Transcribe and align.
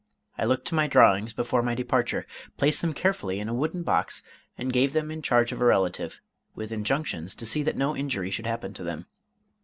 I 0.35 0.45
looked 0.45 0.65
to 0.65 0.73
my 0.73 0.87
drawings 0.87 1.31
before 1.31 1.61
my 1.61 1.75
departure, 1.75 2.25
placed 2.57 2.81
them 2.81 2.91
carefully 2.91 3.39
in 3.39 3.47
a 3.47 3.53
wooden 3.53 3.83
box, 3.83 4.23
and 4.57 4.73
gave 4.73 4.93
them 4.93 5.11
in 5.11 5.21
charge 5.21 5.51
of 5.51 5.61
a 5.61 5.65
relative, 5.65 6.19
with 6.55 6.71
injunctions 6.71 7.35
to 7.35 7.45
see 7.45 7.61
that 7.61 7.77
no 7.77 7.95
injury 7.95 8.31
should 8.31 8.47
happen 8.47 8.73
to 8.73 8.83
them. 8.83 9.05